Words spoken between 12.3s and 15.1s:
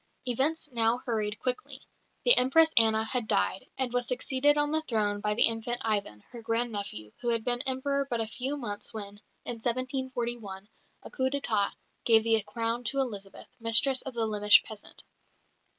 crown to Elizabeth, mistress of the Lemesh peasant.